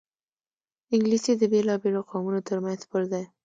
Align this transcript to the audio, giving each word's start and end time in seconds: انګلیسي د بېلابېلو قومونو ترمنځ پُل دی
انګلیسي 0.93 1.33
د 1.37 1.43
بېلابېلو 1.51 2.07
قومونو 2.09 2.39
ترمنځ 2.47 2.79
پُل 2.89 3.03
دی 3.11 3.23